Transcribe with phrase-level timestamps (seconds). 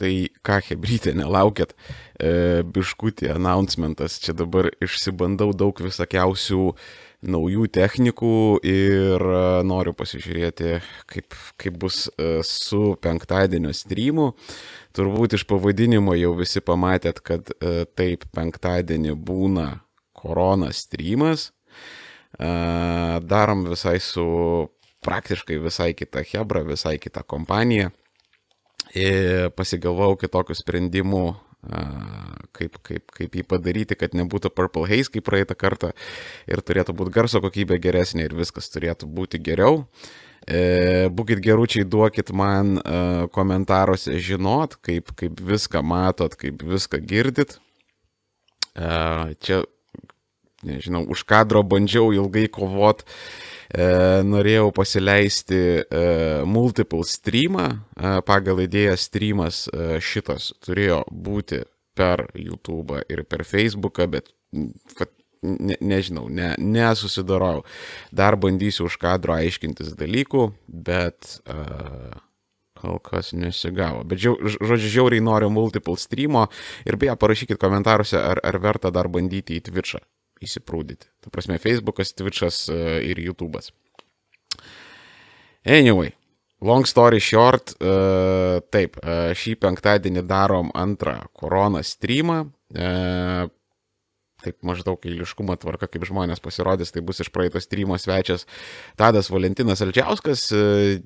[0.00, 0.10] Tai
[0.46, 1.74] ką, Hebrytė, nelaukėt,
[2.16, 6.62] e, biškutį announcementas, čia dabar išsibandau daug visokiausių
[7.28, 8.32] naujų technikų
[8.64, 10.78] ir e, noriu pasižiūrėti,
[11.10, 14.30] kaip, kaip bus e, su penktadienio streamu.
[14.96, 19.68] Turbūt iš pavadinimo jau visi pamatėt, kad e, taip penktadienį būna
[20.16, 21.50] korona streamas.
[22.40, 22.50] E,
[23.20, 24.24] darom visai su
[25.04, 27.92] praktiškai visai kita Hebra, visai kita kompanija.
[28.98, 31.24] Ir pasigalvojau kitokių sprendimų,
[32.56, 35.92] kaip, kaip, kaip jį padaryti, kad nebūtų Purple Haze kaip praeitą kartą
[36.50, 39.84] ir turėtų būti garso kokybė geresnė ir viskas turėtų būti geriau.
[40.48, 43.00] E, būkit geručiai, duokit man e,
[43.34, 47.58] komentaruose žinot, kaip, kaip viską matot, kaip viską girdit.
[48.72, 48.88] E,
[49.44, 49.60] čia,
[50.66, 55.84] nežinau, už kadro bandžiau ilgai kovot e, norėjau pasileisti e,
[56.48, 61.62] multiple streamą, e, pagal idėją streamas e, šitas turėjo būti
[61.96, 64.30] per YouTube ir per Facebooką, bet
[65.42, 67.64] ne, nežinau, ne, nesusidarau.
[68.12, 72.14] Dar bandysiu už kadro aiškintis dalykų, bet uh,
[72.80, 74.04] kol kas nesigavo.
[74.08, 76.46] Bet žodžiu, žiauriai noriu multiple streamo
[76.88, 80.04] ir beje, parašykit komentaruose, ar, ar verta dar bandyti į Twitch'ą
[80.44, 81.08] įsiprūdyti.
[81.24, 83.70] Ta prasme, Facebook'as, Twitch'as uh, ir YouTube'as.
[85.66, 86.14] Anyway,
[86.64, 92.44] long story short, uh, taip, uh, šį penktadienį darom antrą koroną streamą.
[94.40, 98.46] Taip maždaug eiliškumo tvarka, kaip žmonės pasirodys, tai bus iš praeito streamo svečias
[98.96, 100.46] Tadas Valentinas Alčiauskas,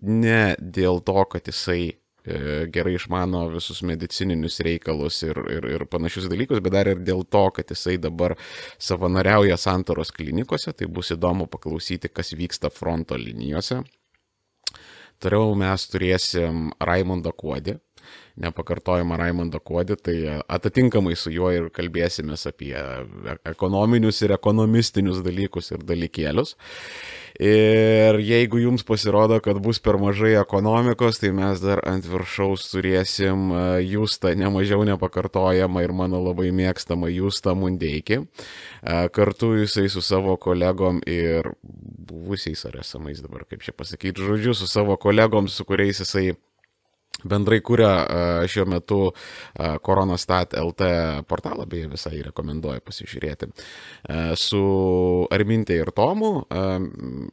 [0.05, 6.63] ne dėl to, kad jisai gerai išmano visus medicininius reikalus ir, ir, ir panašius dalykus,
[6.65, 8.37] bet dar ir dėl to, kad jisai dabar
[8.81, 13.83] savanoriauja Santoros klinikose, tai bus įdomu paklausyti, kas vyksta fronto linijose.
[15.23, 17.77] Toliau mes turėsim Raimondą Kuodį,
[18.41, 20.17] nepakartojimą Raimondą Kuodį, tai
[20.51, 22.75] atitinkamai su juo ir kalbėsime apie
[23.47, 26.57] ekonominius ir ekonomistinius dalykus ir dalykėlius.
[27.43, 33.51] Ir jeigu jums pasirodo, kad bus per mažai ekonomikos, tai mes dar ant viršaus turėsim
[33.83, 38.21] Justą nemažiau nepakartojamą ir mano labai mėgstamą Justą Mundeikį.
[39.15, 44.71] Kartu jisai su savo kolegom ir buvusiais ar esamais dabar, kaip čia pasakyti, žodžiu, su
[44.71, 46.37] savo kolegom, su kuriais jisai
[47.23, 47.91] bendrai kuria
[48.51, 48.99] šiuo metu
[49.55, 50.91] Koronastat LT
[51.31, 53.51] portalą, beje visai rekomenduoju pasižiūrėti,
[54.41, 54.63] su
[55.35, 56.33] Armintė ir Tomu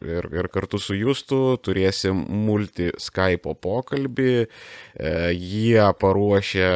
[0.05, 4.33] ir, ir kartu su Justu turėsim multi Skype pokalbį,
[5.35, 6.71] jie paruošė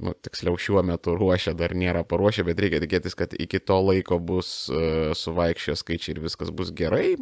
[0.00, 4.18] nu, tiksliau šiuo metu ruošia, dar nėra paruošę, bet reikia tikėtis, kad iki to laiko
[4.22, 7.18] bus uh, suvaikščio skaičiai ir viskas bus gerai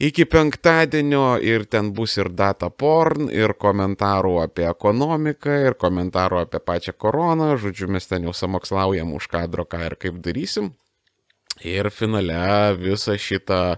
[0.00, 6.62] iki penktadienio ir ten bus ir data porn, ir komentarų apie ekonomiką, ir komentarų apie
[6.62, 10.72] pačią koroną, žodžiu, mes ten jau samokslaujam už kadro, ką ir kaip darysim.
[11.62, 13.76] Ir finale visą šitą,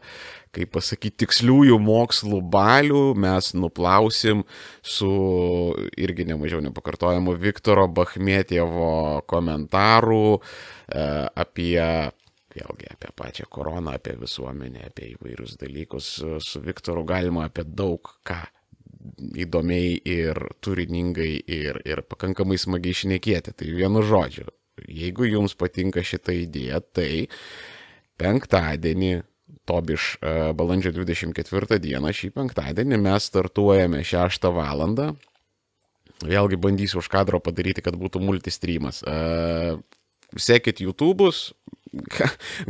[0.55, 4.45] kaip pasakyti, tiksliųjų mokslų balių mes nuplausim
[4.81, 5.11] su
[5.99, 11.05] irgi nemažiau nepakartojamu Viktoro Bachmetievo komentaru e,
[11.45, 11.83] apie
[12.55, 16.11] vėlgi apie pačią koroną, apie visuomenę, apie įvairius dalykus.
[16.45, 18.41] Su Viktoru galima apie daug ką
[19.45, 23.53] įdomiai ir turiningai ir, ir pakankamai smagiai išnekėti.
[23.59, 24.49] Tai vienu žodžiu,
[24.89, 27.27] jeigu jums patinka šitą idėją, tai
[28.21, 29.13] penktadienį,
[29.69, 35.13] tobiš e, balandžio 24 dieną, šį penktadienį mes startuojame 6 valandą.
[36.25, 39.03] Vėlgi bandysiu už kadro padaryti, kad būtų multistreamas.
[39.03, 39.77] E,
[40.41, 41.51] sekit YouTube'us,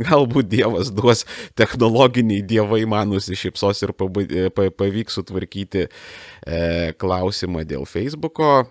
[0.09, 1.25] galbūt Dievas duos
[1.59, 5.91] technologiniai dievai man nusišypsos ir pavyks sutvarkyti e,
[6.99, 8.65] klausimą dėl Facebook'o.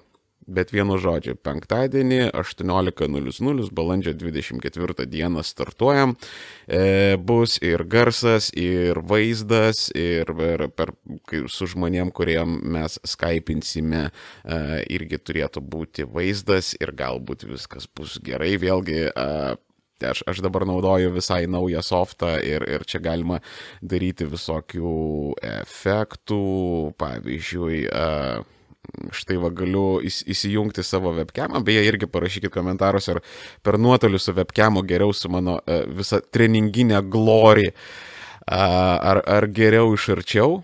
[0.45, 6.13] Bet vienu žodžiu, penktadienį 18.00 balandžio 24 dieną startuojam.
[6.69, 10.93] E, bus ir garsas, ir vaizdas, ir, ir per,
[11.49, 14.11] su žmonėm, kuriem mes skypinsime,
[14.45, 14.59] e,
[14.93, 18.59] irgi turėtų būti vaizdas ir galbūt viskas bus gerai.
[18.61, 19.57] Vėlgi, e,
[20.03, 23.41] aš, aš dabar naudoju visai naują softą ir, ir čia galima
[23.83, 24.95] daryti visokių
[25.63, 26.41] efektų,
[27.01, 27.79] pavyzdžiui,
[29.15, 33.23] štai va galiu įsijungti savo webcamą, beje irgi parašykit komentaruose, ar
[33.65, 35.59] per nuotolį su webcamu geriau su mano
[35.89, 37.71] visa treninginė glori,
[38.47, 40.63] ar, ar geriau iš arčiau.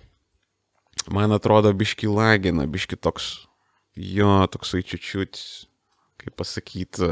[1.11, 3.47] Man atrodo, biški lagina, biški toks,
[3.97, 5.39] jo, toksai čiučiut
[6.21, 7.09] kaip pasakyti,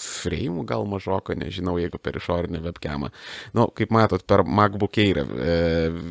[0.00, 3.10] frame gal mažoko, nežinau, jeigu per išorinę webcamą.
[3.52, 5.58] Na, nu, kaip matot, per MacBook Air e,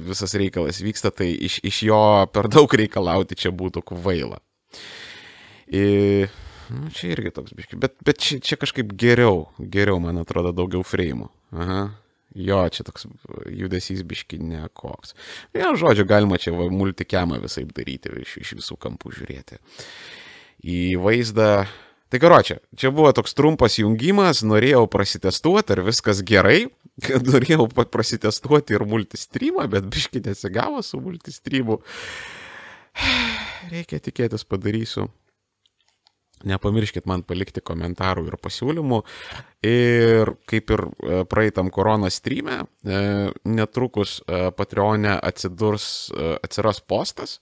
[0.09, 2.03] visas reikalas vyksta, tai iš, iš jo
[2.33, 4.39] per daug reikalauti čia būtų kvaila.
[5.73, 6.31] Ir,
[6.73, 10.85] nu, čia irgi toks biški, bet, bet čia, čia kažkaip geriau, geriau, man atrodo, daugiau
[10.87, 11.29] freimų.
[11.53, 11.83] Aha.
[12.33, 13.05] Jo, čia toks
[13.53, 15.13] judesys biški nekoks.
[15.53, 19.59] Ja, žodžiu, galima čia va, multikemą visai daryti, iš, iš visų kampų žiūrėti.
[20.65, 21.51] Į vaizdą
[22.13, 26.67] Tai karočią, čia buvo toks trumpas jungimas, norėjau prasitestuoti, ar viskas gerai,
[27.01, 31.79] kad norėjau prasitestuoti ir multistreamą, bet biški nesigavo su multistreamu.
[33.73, 35.07] Reikia tikėtis padarysiu.
[36.45, 39.01] Nepamirškit man palikti komentarų ir pasiūlymų.
[39.65, 43.01] Ir kaip ir e, praeitam koroną streame, e,
[43.47, 45.87] netrukus e, Patreonė atsidurs,
[46.45, 47.39] atsiras postas,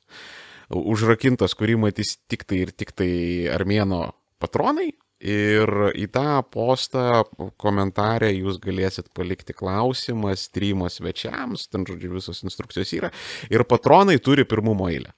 [0.72, 3.12] užrakintas, kurį matys tik tai ir tik tai
[3.52, 4.06] armėno
[4.42, 4.90] patronai
[5.22, 7.24] ir į tą postą
[7.62, 13.12] komentarę jūs galėsit palikti klausimą streamo svečiams, ten žodžiu visos instrukcijos yra,
[13.54, 15.14] ir patronai turi pirmumo eilę.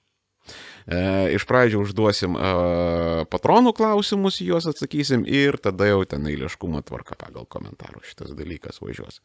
[0.84, 1.00] E,
[1.38, 2.48] iš pradžių užduosim e,
[3.31, 9.22] patronų klausimus, juos atsakysim ir tada jau ten eiliškumo tvarka pagal komentarų šitas dalykas važiuos.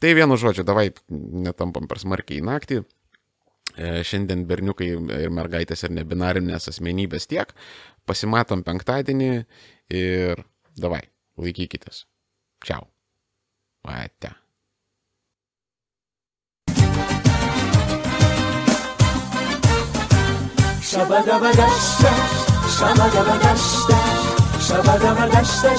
[0.00, 2.80] Tai vienu žodžiu, davai netampam per smarkiai į naktį.
[3.78, 7.54] E, šiandien berniukai ir mergaitės ir nebinarinės asmenybės tiek.
[8.08, 9.30] Pasimatom penktadienį
[9.94, 10.42] ir
[10.74, 11.04] davai,
[11.38, 12.04] laikykitės.
[12.66, 12.88] Čiau.
[13.86, 14.34] Ate.
[20.88, 22.10] Shabadabadashta,
[22.74, 23.98] shabadabadashta,
[24.66, 25.70] shabadabadashta,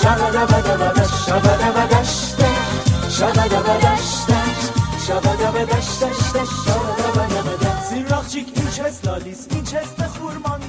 [0.00, 0.86] shabadabadashta,
[1.26, 2.48] shabadabadashta,
[3.18, 4.38] shabadabadashta,
[5.04, 7.31] shabadabadashta, shabadabadashta.
[8.82, 10.61] چست لالیس این چست خورمان